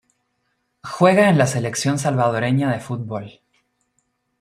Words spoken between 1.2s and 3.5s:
en la selección salvadoreña de fútbol.